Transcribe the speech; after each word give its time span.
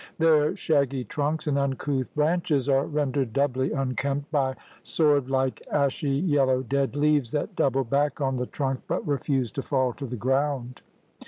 Their 0.17 0.55
shaggy 0.55 1.03
trunks 1.03 1.45
and 1.45 1.59
uncouth 1.59 2.11
branches 2.15 2.67
are 2.67 2.87
rendered 2.87 3.33
doubly 3.33 3.71
unkempt 3.71 4.31
by 4.31 4.55
sword 4.81 5.29
like, 5.29 5.61
ashy 5.71 6.09
yellow 6.09 6.63
dead 6.63 6.95
leaves 6.95 7.29
that 7.33 7.55
double 7.55 7.83
back 7.83 8.19
on 8.19 8.37
the 8.37 8.47
trunk 8.47 8.79
but 8.87 9.07
refuse 9.07 9.51
to 9.51 9.61
fall 9.61 9.93
to 9.93 10.07
the 10.07 10.15
ground. 10.17 10.81